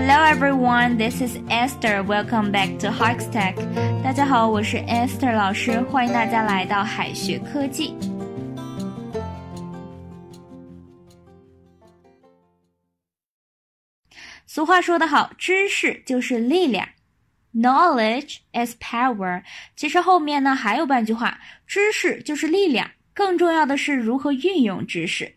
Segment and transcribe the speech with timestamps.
[0.00, 2.02] Hello everyone, this is Esther.
[2.02, 3.56] Welcome back to Hikestack.
[4.02, 7.94] 大家好，我是 Esther 老师，欢迎大家来到海学科技。
[14.46, 16.88] 俗话说得好，知识就是力量，
[17.54, 19.42] knowledge is power。
[19.76, 25.34] 其实后面呢还有半句话，知识就是力量，更重要的是如何运用知识。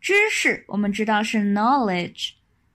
[0.00, 1.42] 知识我们知道是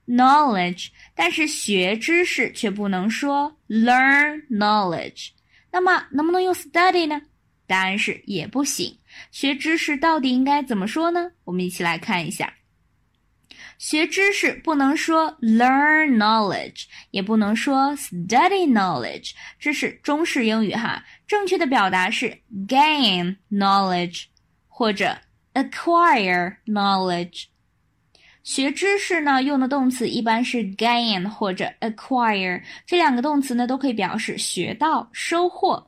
[0.09, 5.29] knowledge，但是学知识却不能说 learn knowledge。
[5.71, 7.21] 那么能不能用 study 呢？
[7.67, 8.98] 答案是也不行。
[9.31, 11.31] 学知识到底应该怎么说呢？
[11.45, 12.55] 我们一起来看一下。
[13.77, 21.05] 学知识不能说 learn knowledge，也不能说 study knowledge，这是中式英语哈。
[21.27, 22.37] 正确的表达是
[22.67, 24.25] gain knowledge
[24.67, 25.17] 或者
[25.55, 27.45] acquire knowledge。
[28.48, 35.86] 学知识呢，用的动词一般是 gain 或者 acquire，这两个动词呢都可以表示学到、收获。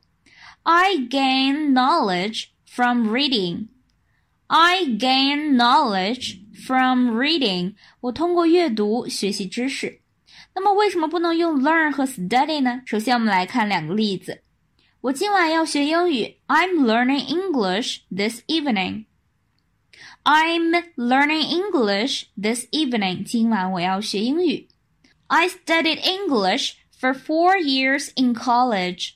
[0.65, 3.69] I gain knowledge from reading.
[4.49, 6.37] I gain knowledge.
[6.67, 10.03] From reading，我通过阅读学习知识。
[10.55, 12.83] 那么为什么不能用 learn 和 study 呢？
[12.85, 14.43] 首先我们来看两个例子。
[15.01, 16.37] 我今晚要学英语。
[16.47, 19.07] I'm learning English this evening.
[20.24, 23.24] I'm learning English this evening.
[23.24, 24.68] 今晚我要学英语。
[25.28, 29.12] I studied English for four years in college.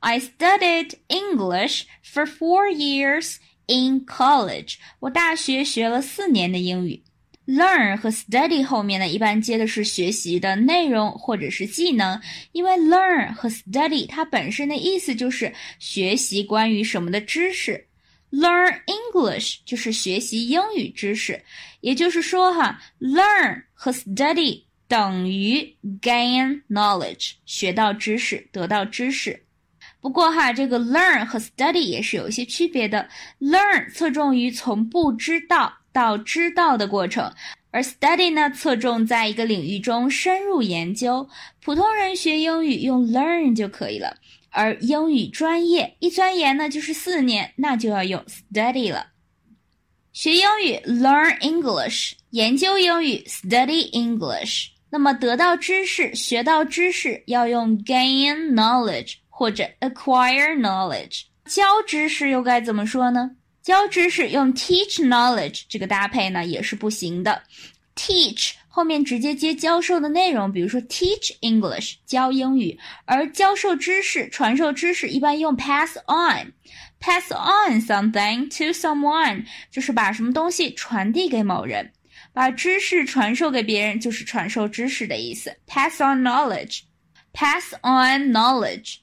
[0.00, 7.02] I studied English for four years In college，我大学学了四年的英语。
[7.46, 12.20] Learn 和 study 后面呢，一般接的是学习的内容或者是技能，
[12.52, 17.86] 因为 learn 和 study 它本身的意思就是学习关于什么的知识。
[18.31, 21.43] Learn English 就是学习英语知识，
[21.81, 29.43] 也就是说哈，learn 和 study 等于 gain knowledge，学到知识，得到知识。
[30.01, 33.09] 不过哈，这个 learn 和 study 也是有一些区别的。
[33.39, 37.33] learn 侧重于从不知道到知道的过程，
[37.71, 41.27] 而 study 呢，侧重在一个领域中深入研究。
[41.61, 44.15] 普通人学英语用 learn 就可以了，
[44.51, 49.07] 而英语专业一钻研呢就是四年，那就要用 study 了。
[50.13, 54.69] 学英语 learn English，研究英语 study English。
[54.89, 59.15] 那么得到知识、学到知识要用 gain knowledge。
[59.31, 63.31] 或者 acquire knowledge，教知识又该怎么说呢？
[63.63, 67.41] 教知识用 teach knowledge 这个搭配呢也是不行的。
[67.95, 81.91] teach 后面直接接教授的内容，比如说 teach English 教英语，而教授知识、传授知识一般用 pass on，pass on something to someone 就是把什么东西传递给某人，
[82.31, 85.57] 把知识传授给别人就是传授知识的意思。
[85.67, 88.97] pass on knowledge，pass on knowledge。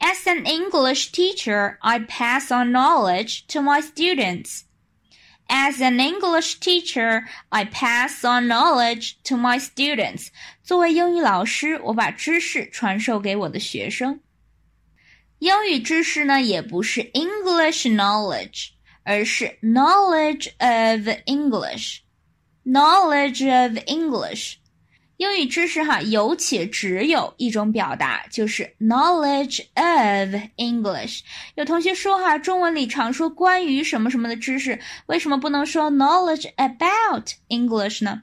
[0.00, 4.62] As an English teacher, I pass on knowledge to my students.
[5.49, 10.27] As an English teacher, I pass on knowledge to my students.
[10.61, 14.19] 作为英语老师，我把知识传授给我的学生。
[15.39, 18.71] 英语知识呢，也不是 English knowledge，
[19.03, 24.55] 而是 knowledge of English。knowledge of English。
[25.22, 31.20] 英语知识哈，有且只有一种表达，就是 knowledge of English。
[31.54, 38.22] 有同学说哈，中文里常说关于什么什么的知识，为什么不能说 knowledge about English 呢？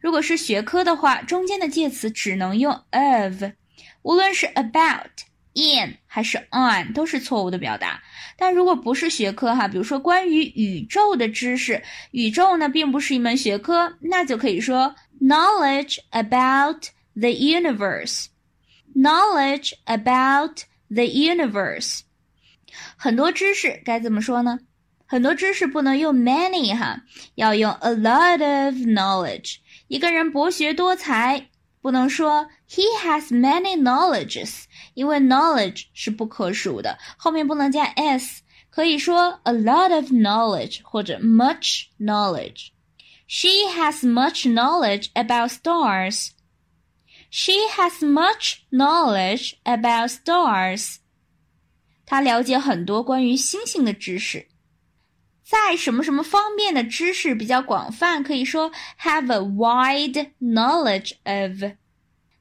[0.00, 3.44] 如果是学科的话，中间的介词只能用 of，
[4.02, 5.22] 无论是 about、
[5.54, 8.02] in 还是 on 都是错误的表达。
[8.36, 11.80] 但如果不是学科哈，比如说关于宇宙的知识，
[12.10, 14.96] 宇宙呢并不是一门学科，那就可以说。
[15.19, 18.27] knowledge about the universe.
[18.93, 22.01] Knowledge about the universe.
[22.97, 24.59] 很多知识该怎么说呢？
[25.05, 27.01] 很多知识不能用 many 哈，
[27.35, 29.57] 要用 a lot of knowledge。
[29.87, 31.49] 一个人博学多才，
[31.81, 34.63] 不能说 he has many knowledges，
[34.95, 38.41] 因为 knowledge 是不可数的，后面不能加 s，
[38.71, 42.69] 可以说 a lot of knowledge 或者 much knowledge。
[43.29, 46.31] she has much knowledge about stars.
[47.29, 50.97] She has much knowledge about stars.
[52.05, 54.47] 她了解很多关于星星的知识。
[55.43, 58.71] 在什么什么方面的知识比较广泛，可以说
[59.01, 61.71] have a wide knowledge of。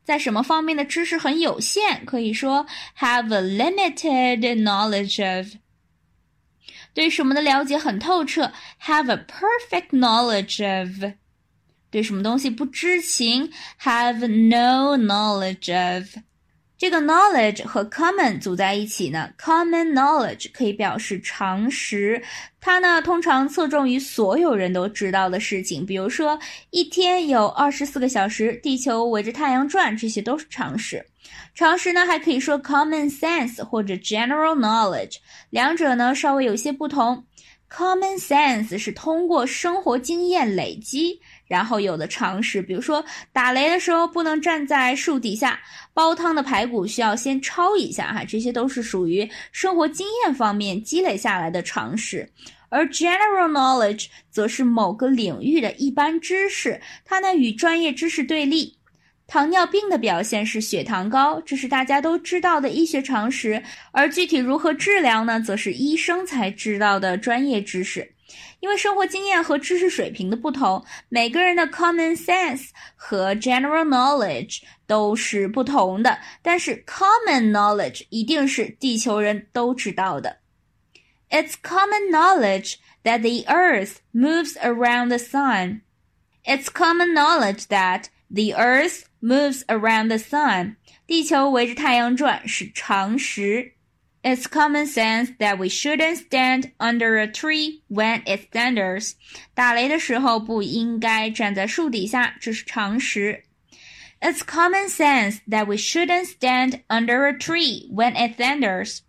[0.04, 2.66] 在什么方面的知识很有限，可以说
[2.98, 5.54] have a limited knowledge of。
[6.99, 8.51] 对什么的了解很透彻
[8.83, 11.13] ，have a perfect knowledge of。
[11.89, 13.49] 对什么东西不知情
[13.81, 16.17] ，have no knowledge of。
[16.79, 22.23] 这个 knowledge 和 common 组在一起呢，common knowledge 可以表示常识，
[22.61, 26.39] 它呢通常侧重于所有人都知道的事情，比如说
[26.69, 31.05] 一天有二十四个小时，地球围着太阳转，这些都是常识。
[31.53, 35.17] 常识呢还可以说 common sense 或者 general knowledge，
[35.49, 37.25] 两者呢稍微有些不同。
[37.69, 41.19] Common sense 是通过生活经验累积。
[41.47, 45.59] 然后有的常识，比如说打雷的时候不能站在树底下，
[45.93, 52.31] 煲汤的排骨需要先焯一下哈，这些都是属于生活经验方面积累下来的常识。
[52.69, 58.77] 而 general knowledge 则是某个领域的一般知识，它呢与专业知识对立。
[59.29, 68.11] 糖尿病的表现是血糖高，这是大家都知道的医学常识，而具体如何治疗呢，则是医生才知道的专业知识。
[68.59, 76.17] 因为生活经验和知识水平的不同，每个人的 common sense 和 general knowledge 都是不同的。
[76.41, 80.37] 但是 common knowledge 一定是地球人都知道的。
[81.29, 85.81] It's common knowledge that the Earth moves around the sun.
[86.43, 90.76] It's common knowledge that the Earth moves around the sun.
[91.06, 93.72] 地球围着太阳转是常识。
[94.22, 99.12] It's common sense that we shouldn't stand under a tree when it thunders.
[99.54, 103.44] 打雷的时候不应该站在树底下，这是常识。
[104.20, 109.00] It's common sense that we shouldn't stand under a tree when it thunders.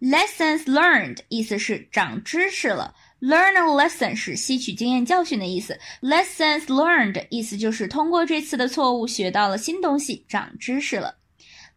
[0.00, 2.94] Lessons learned 意思是长知识了。
[3.20, 5.78] Learn a lesson 是吸取经验教训的意思。
[6.02, 11.16] Lessons learned 意思就是通过这次的错误学到了新东西，长知识了。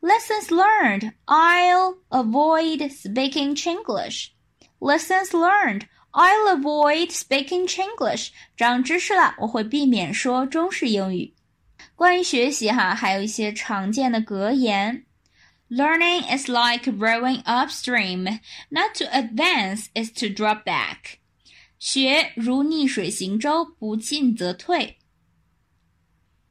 [0.02, 1.14] Lessons learned.
[1.26, 4.28] I'll avoid speaking Chinglish.
[4.80, 5.84] Lessons learned.
[6.12, 8.30] I'll avoid speaking Chinglish.
[8.58, 11.34] 长知识了，我会避免说中式英语。
[11.96, 15.06] 关于学习哈，还有一些常见的格言。
[15.70, 18.40] Learning is like rowing upstream.
[18.70, 21.20] Not to advance is to drop back.
[21.84, 24.98] 学如逆水行舟，不进则退。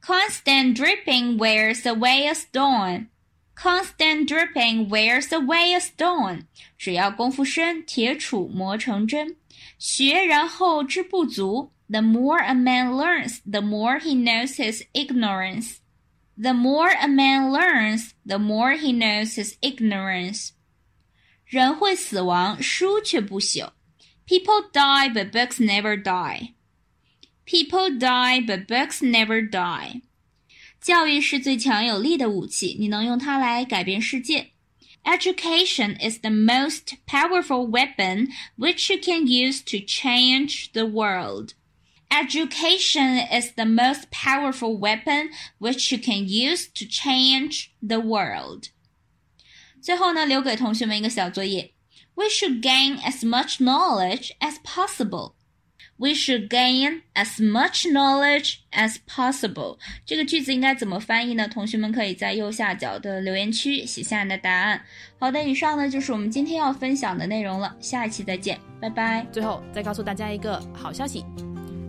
[0.01, 3.07] Constant dripping wears away a stone.
[3.55, 6.45] Constant dripping wears away a stone。
[6.77, 9.35] 只要功夫深，铁杵磨成针。
[9.77, 11.71] 学然后知不足。
[11.89, 15.77] The more a man learns, the more he knows his ignorance.
[16.41, 20.51] The more a man learns, the more he knows his ignorance.
[21.45, 23.71] 人会死亡，书却不朽。
[24.25, 26.53] People die, but books never die.
[27.45, 30.01] People die, but books never die.
[30.79, 34.51] 教育是最强有力的武器，你能用它来改变世界。
[35.03, 38.27] Education is the most powerful weapon
[38.57, 41.53] which you can use to change the world.
[42.09, 45.29] Education is the most powerful weapon
[45.59, 48.69] which you can use to change the world.
[49.81, 51.72] 最后呢，留给同学们一个小作业。
[52.16, 55.34] We should gain as much knowledge as possible.
[55.96, 59.78] We should gain as much knowledge as possible。
[60.04, 61.46] 这个句子应该怎么翻译呢？
[61.46, 64.84] 同学们可以在右下角的留言区写下你的答案。
[65.20, 69.24] 好的，以上呢就是我们今天要分享的内容了，下一期再见，拜拜。
[69.30, 71.24] 最后再告诉大家一个好消息，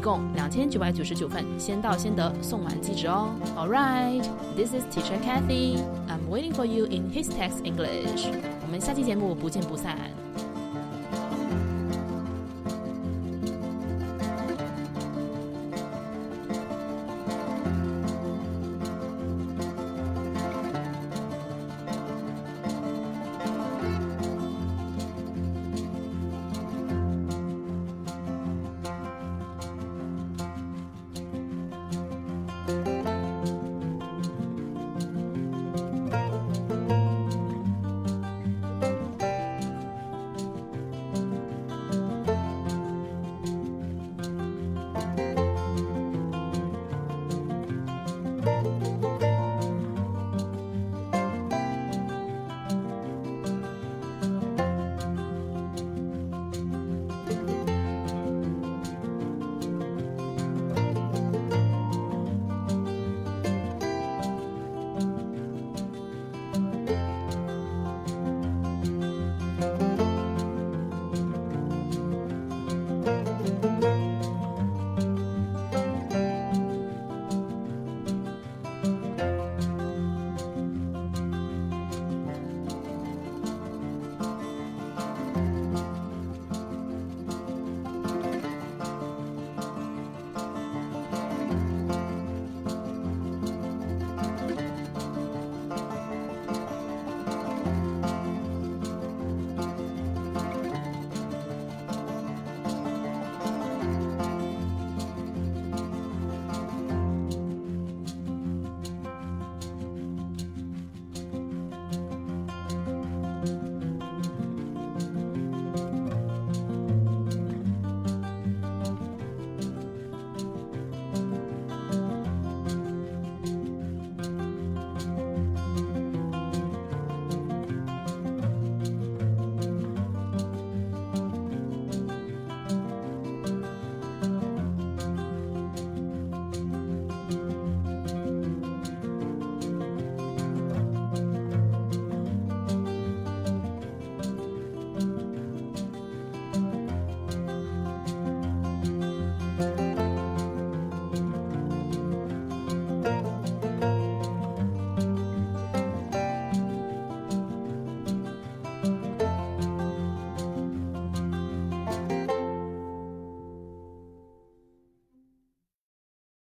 [0.00, 3.28] 一共两千九百九十九份，先到先得，送完即止哦。
[3.54, 4.22] All right,
[4.56, 5.76] this is Teacher Kathy.
[6.08, 8.28] I'm waiting for you in His Text English.
[8.62, 9.98] 我们下期节目不见不散。